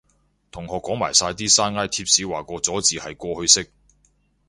[0.49, 3.71] 同學講埋晒啲山埃貼士話個咗字係過去式